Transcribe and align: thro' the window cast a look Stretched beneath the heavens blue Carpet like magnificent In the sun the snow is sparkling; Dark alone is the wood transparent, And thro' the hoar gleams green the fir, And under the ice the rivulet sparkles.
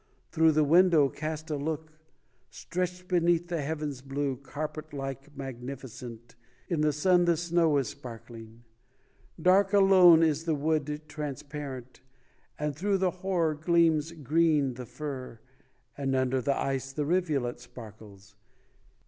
thro' 0.31 0.49
the 0.49 0.63
window 0.63 1.09
cast 1.09 1.51
a 1.51 1.55
look 1.55 1.99
Stretched 2.49 3.07
beneath 3.07 3.49
the 3.49 3.61
heavens 3.61 4.01
blue 4.01 4.35
Carpet 4.35 4.93
like 4.93 5.37
magnificent 5.37 6.33
In 6.69 6.81
the 6.81 6.91
sun 6.91 7.25
the 7.25 7.37
snow 7.37 7.77
is 7.77 7.89
sparkling; 7.89 8.63
Dark 9.39 9.73
alone 9.73 10.23
is 10.23 10.45
the 10.45 10.55
wood 10.55 11.01
transparent, 11.07 12.01
And 12.57 12.75
thro' 12.75 12.97
the 12.97 13.11
hoar 13.21 13.53
gleams 13.53 14.11
green 14.13 14.73
the 14.73 14.87
fir, 14.87 15.39
And 15.95 16.15
under 16.15 16.41
the 16.41 16.57
ice 16.59 16.91
the 16.91 17.05
rivulet 17.05 17.59
sparkles. 17.59 18.35